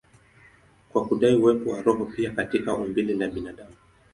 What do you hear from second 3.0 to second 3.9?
la binadamu.